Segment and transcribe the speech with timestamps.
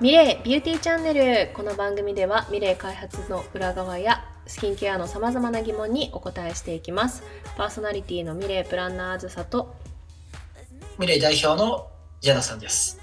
[0.00, 7.22] ミレイビューティーチャンネルこの番組ではミレイ開発の裏側やスキンケアのさまざまな疑問にお答えしていきます
[7.56, 9.72] パーソナリティのミレイプランナーあずさと
[10.98, 11.86] ミレイ代表の
[12.22, 13.00] ヤナさんです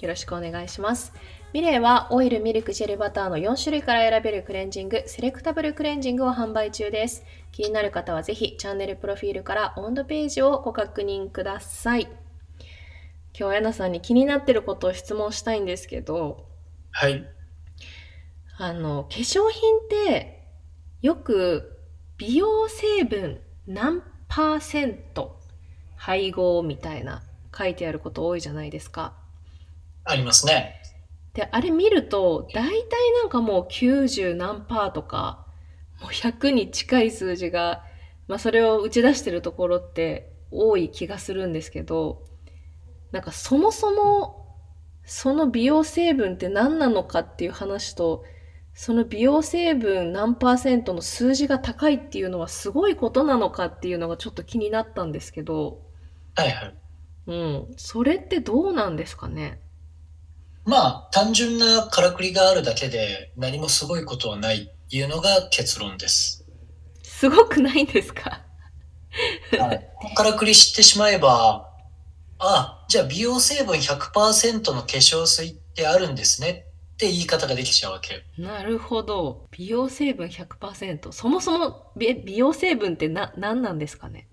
[0.00, 1.14] よろしくお願いします
[1.54, 7.22] ミレイはオイル、ミルク、ジェル、バターの4種類から選べるクレンジング、セレクタブルクレンジングを販売中です。
[7.52, 12.08] 気になる方はぜひチャンネルプロフィールから温度ページをご確認ください。
[13.36, 16.46] 今日、ヤナさんに気になってることを質問したいんですけど、
[16.92, 17.26] はい。
[18.58, 20.46] あの、化粧品って、
[21.02, 21.80] よく
[22.16, 25.40] 美容成分何パーセント
[25.96, 27.24] 配合みたいな
[27.56, 29.16] 書いてあること多いじゃないですか。
[30.04, 30.80] ありますね。
[31.32, 35.44] で、あれ見ると、大体なんかもう90何パーとか、
[36.00, 37.82] もう100に近い数字が、
[38.28, 42.22] まあそれを打ち出してるところって多い気がするんですけど、
[43.14, 44.58] なんかそもそも
[45.04, 48.24] その美容成分って何なのかっていう話と、
[48.74, 55.80] その美容成分何パーセントの数字が高いっていうのはすごいことなのかっていうのがちょっと気になったんですけど。
[56.34, 56.74] はいはい。
[57.28, 57.74] うん。
[57.76, 59.60] それってどうなんですかね？
[60.64, 66.44] まあ、単純なからくりがあるだけで何もすごいことはないっていうのが結論です。
[67.04, 68.40] すごくないんですか？
[69.56, 69.88] はい。
[70.16, 71.70] からくり知ってしまえば、
[72.46, 78.24] あ、じゃあ美容成分100%の化粧水ってあるんですねって言い方ができちゃうわけ。
[78.38, 79.46] なるほど。
[79.50, 81.12] 美容成分100%。
[81.12, 84.28] そもそも美容成分ってな、何なんですかね？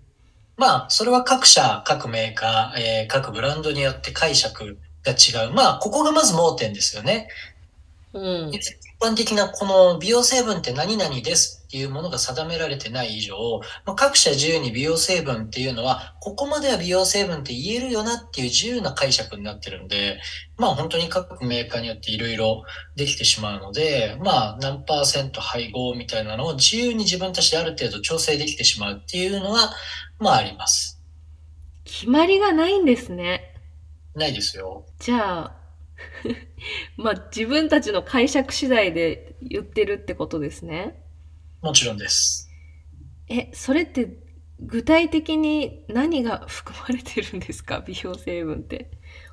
[0.56, 5.52] まあ、それは各社、各メーカー、えー、各ブランドによって解釈が違う。
[5.52, 7.28] まあ、ここがまず盲点ですよね。
[8.12, 8.50] うん。
[8.50, 8.60] 一
[9.00, 13.34] 般的なこの美容成分って何々ですっていうものが定められてない以上、
[13.86, 20.20] まあ、各社自由に美容成分っていうのは、ここまでは美容成分って言えるよなっていう自由な解釈になってるんで、
[20.58, 29.72] まあ本当に各メーカーによっていろいろできてしまうので、まあ何パーセント配合みたいなのを自由に自分たちである程度調整できてしまうっていうのは、
[30.18, 31.00] まああります。
[31.84, 33.54] 決まりがないんですね。
[34.14, 34.84] ないですよ。
[34.98, 35.56] じゃあ、
[36.98, 40.98] まあ自分たちの解釈次第で言ってるってことですね。
[41.62, 42.48] もちろんです。
[43.28, 44.18] え、それって
[44.60, 47.82] 具体的に何が含まれてるんですか？
[47.86, 48.90] 美容成分って。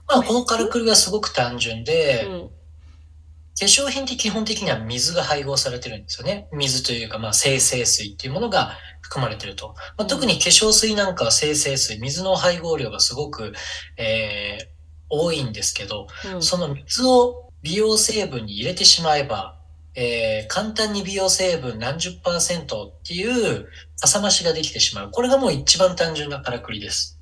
[0.08, 6.48] まあ、このからくりはすごく単純で、うん、化粧品って基本的には水が配合されてるんですよね。
[6.54, 9.76] 水というか、まあ、生成水っていうものが含まれてると。
[9.98, 13.54] まあ、特に化粧水なんかは生成水、水の配合量がすごく、
[13.98, 14.66] えー、
[15.10, 19.59] 多いんですけど、うん、その水を美容成分に入れてしまえば、
[20.02, 23.68] えー、簡単に美容成分何十パーセントっていう
[24.02, 25.12] 浅増しができてしまう。
[25.12, 27.20] これがもう一番単純なからくりです。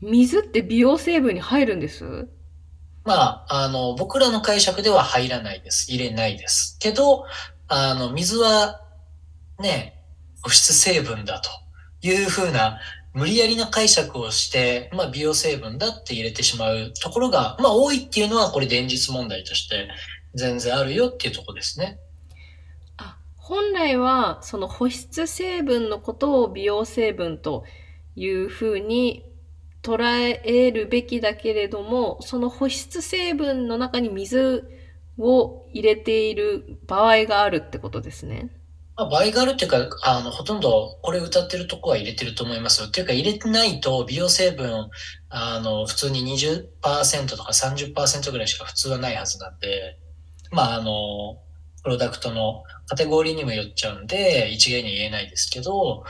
[0.00, 2.26] 水って美容成分に入るんです？
[3.04, 5.92] まあ、あの、僕らの解釈では入らないです。
[5.92, 6.78] 入れないです。
[6.80, 7.26] けど、
[7.68, 8.80] あの、水は、
[9.60, 10.00] ね、
[10.42, 11.50] 保湿成分だと
[12.00, 12.80] いうふうな、
[13.12, 19.86] 無理やりな解釈をして、まあ、美容成分だって入れてしまうところが、まあ、多いっていうのは、これ現実問題として
[20.34, 21.98] 全然あるよっていうとこですね。
[22.96, 27.64] あ、本来はその保湿成分のことを美容成分と
[28.16, 29.24] いうふうに
[29.82, 30.02] 捉
[30.44, 34.64] えるべきだけれども、その保湿成分の中に水
[35.18, 38.50] を入れている場合があるってことですね。
[38.96, 42.88] まあ、場合があるっていうか、あの、ほとんどこれ歌ってるとこは入れてると思いますよ。
[42.88, 44.88] っていうか入れてないと美容成分、
[45.28, 49.98] あの、普通に20%とか30%ぐらいしか普通はないはずなんで、
[50.54, 51.38] まあ、あの、
[51.82, 56.04] プロダクトのカテゴリーにもよっちゃうんで、一概に言えないですけど、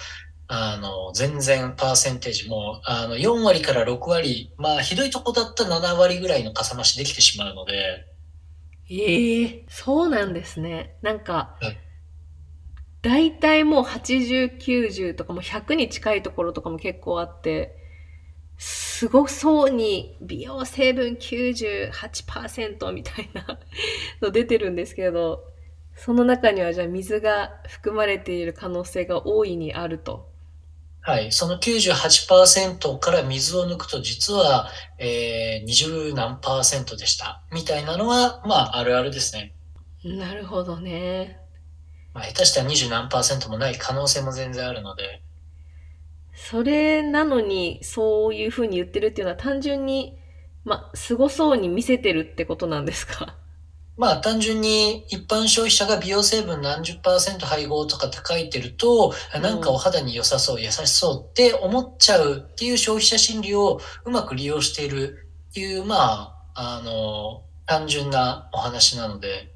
[0.47, 8.07] あの、全然パーセンテージも、あの、4割から6割、まあ、ひどいとこだったら7割ぐらいのかさ増しできてしまうので。
[8.91, 10.97] ええー、そうなんですね。
[11.01, 11.57] なんか、
[13.01, 17.84] 大体もう80、90とかも100に近いところとかも結構あって、
[18.57, 23.59] すごそうに美容成分98%みたいな
[24.23, 25.45] の出てるんですけど、
[25.97, 30.33] その中にはじゃあ水が含まれている可能性が大いにあると。
[31.07, 31.33] はい。
[31.33, 37.43] その98%から水を抜くと実は、えー、20何パーセントでした。
[37.53, 39.55] みたいなのは、まあ、あるあるですね。
[40.03, 41.41] なるほどね。
[42.15, 45.24] まあ、下手したら20何パーセントもない可能性も全然あるので。
[46.35, 50.19] それなのに、そういうふうに言ってるっていうのは単純に、
[50.65, 53.37] まあ、凄そうに見せてるってことなんですか？
[53.97, 69.55] まあ単純に一般消費者が美容成分何十パーセント配合とかって書いてると、なんかお肌に良さそう、優しそうって思っちゃうっていう消費者心理をうまく利用しているっていう、まあ、あの、単純なお話なので。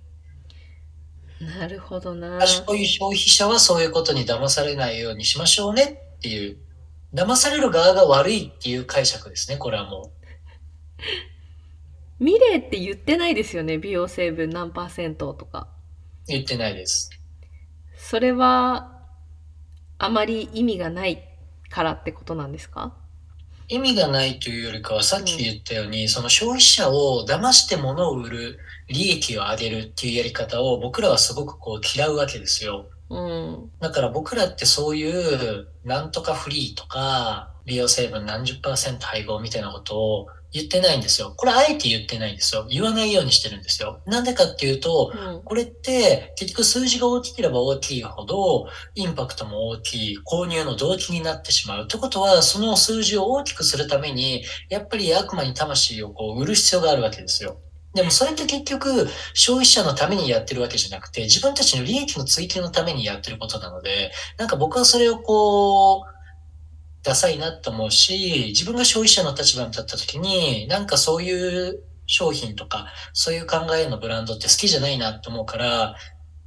[1.40, 2.46] なるほどな。
[2.46, 5.82] そういう消費者はそういうことに騙されないようにしましょうね
[6.18, 6.58] っていう、
[7.14, 10.12] 騙される側が悪いっていう解釈ですね、これはも
[12.20, 12.24] う。
[12.24, 15.68] ミレーって言ってないですよね、美容成分何パーセントとか。
[16.26, 17.10] 言ってないです。
[17.96, 19.00] それは、
[19.98, 21.24] あまり意味がない
[21.70, 22.94] からってことなんですか？
[23.68, 28.58] 意味がないというよりかは、さっき言ったように、うん、その消費者を騙して物を売る、
[28.88, 32.88] 利益を上げるっていうやり方を僕らはすごくこう嫌うわけですよ。
[33.10, 41.34] うん、だから僕らってそういう、なんとかフリーとか、美容成分何十パーセント配合みたいなことを言ってないんですよ。
[41.36, 42.66] これあえて言ってないんですよ。
[42.70, 44.00] 言わないようにしてるんですよ。
[44.06, 51.84] なんでかっていうと、うん、これって結局数字が大きければ大きいほど、インパクトも大きい、購入の動機になってしまう。
[51.84, 57.60] ってことは、その数字を大きくするために、やっぱり悪魔に魂をこう売る必要があるわけですよ。
[57.98, 66.18] でもそれって結局、消費者のためにやってるわけじゃなくて、自分たちの利益の追求のためにやってることなので、なんか僕はそれをこう、
[67.02, 75.96] ダサいなと思うし、自分が消費者の立場に立った時に、なんかそういう商品とか、そういう考えのブランドって好きじゃないなと思うから、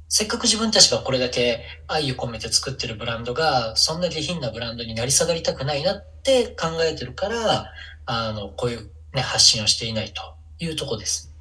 [0.08, 7.66] せっかく自分たちがこれだけ愛を込めて作ってるブランドが、そんな下品なブランドになり下がりたくないなって考えてるから、
[8.06, 10.22] あの、こういうね、発信をしていないと
[10.58, 11.31] いうとこです。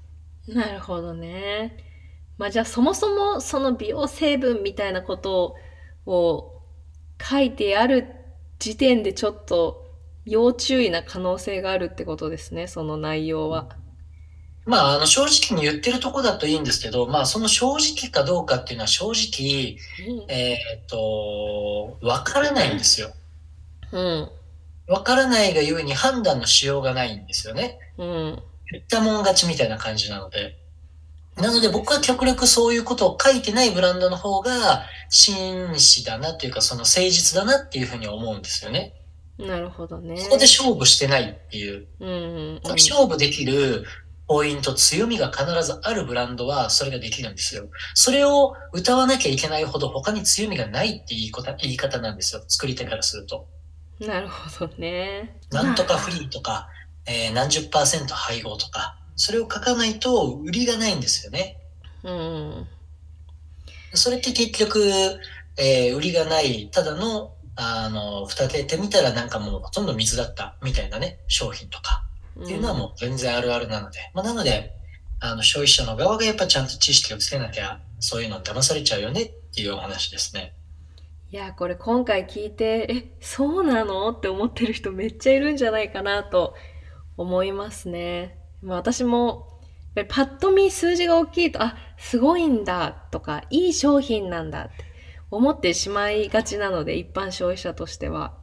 [0.54, 1.78] なるほどね。
[2.38, 5.56] まあじゃあそもそもその美容成分みたいなこと
[6.06, 6.62] を
[7.22, 8.08] 書いてある
[8.60, 9.82] 時点でちょっと
[10.26, 13.70] 要注意な可能性があるってことですね、その内容は。
[14.66, 19.78] まあ、あの、正直に言ってるとこだといいんですけど、まあ、その正直かどうかっていうのは正直、
[20.08, 20.54] うん、え
[20.84, 23.12] っ、と、わからないんですよ。
[23.92, 24.30] うん。
[24.88, 27.80] わからないがゆえに判断のしようがないんですよね。
[27.98, 28.44] うん。
[28.72, 30.58] 言ったもん勝ちみたいな感じなので。
[31.38, 38.94] なので僕は極力そういうことを書いてないブランドの方が真摯だなっていうかその誠実だなっていうふうに思うんですよね。
[39.40, 40.18] なるほどね。
[40.18, 41.88] そこで勝負してないっていう。
[42.00, 42.20] うんうんう
[42.58, 43.86] ん、勝負できる
[44.28, 47.68] ポイント、強みが必ずあるブランドはそれができるんですよ。
[47.96, 51.32] それを歌わなきゃいけないほど他に強みがないって言い
[51.62, 52.44] 言い方なんですよ。
[52.48, 53.48] 作り手からすると。
[54.00, 55.38] なるほどね。
[55.52, 56.70] なんとかフリーとか、
[57.06, 61.58] えー、何十パーセント配合とか、それを書かないと売りがないんですよね。
[62.04, 62.68] うん。
[63.94, 64.82] それって結局、
[65.58, 72.06] えー、売りがない、ただの、あの、蓋開けてみたらなんかもうほとんど水だったみたいなね、商品とか
[72.42, 74.74] っていうのはもう全然あるあるなので、うん、まあなので、
[75.20, 80.54] あの、消費者の側がやっぱちゃんと知識をつけなきゃ、そういうの騙されちゃうよねっていうお話ですね。
[81.32, 84.10] いや、これ今回聞いて、え、そうなの？
[84.10, 86.56] って思ってる人めっちゃいるんじゃないかなと
[87.18, 88.38] 思いますね。
[88.62, 89.48] まあ、私も、
[90.08, 94.86] パッと見数字が大きいと、あ、すごいんだとか、いい商品なんだって
[95.30, 98.38] 思ってしまいがちなので、一般消費者としては。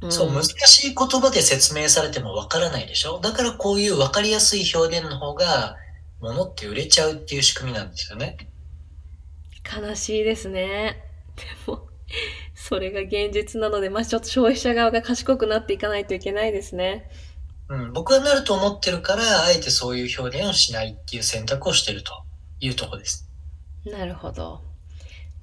[0.00, 3.20] うん、そう、難しい言葉で説明されてもわからないでしょ？
[3.20, 5.76] だからこういうわかりやすい表現の方が、
[6.20, 8.36] 物って売れちゃうっていう仕組みなんですよね。
[9.64, 11.04] 悲しいですね。
[11.36, 11.88] でも、
[12.54, 17.08] それが現実なので、まあちょっと消費者側が賢くなっていかないといけないですね。
[17.68, 22.12] うん、僕はなると思ってるから、あえてそういう表現をしないっていう選択をしてると
[22.60, 23.28] いうとこです。
[23.84, 24.62] なるほど。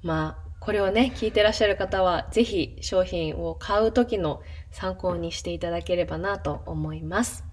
[0.02, 4.42] まあ、これをね、聞いてらっしゃる方は、ぜひ商品を買う時の
[4.72, 7.44] 参考にしていただければなと思います。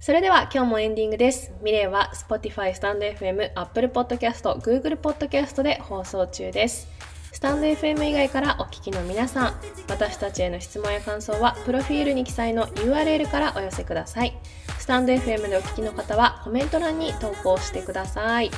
[0.00, 1.52] それでは今日もエンディングです。
[1.62, 7.13] ミレイは Spotify、StandFM、Apple Podcast、Google Podcast で放送中です。
[7.34, 9.54] スタンド FM 以外からお聞きの皆さん、
[9.88, 14.38] 私たちへの質問や感想は、プロフィールに記載の URL からお寄せください。
[14.78, 18.52] スタンド FM でお聞きの方は、コメント欄に投稿してください。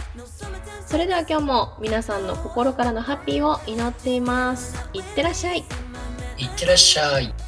[0.87, 4.77] それでは今日も皆さんの心からのハッピーを祈っています。
[4.93, 5.61] いってらっしゃい。
[6.37, 7.46] いってらっしゃい。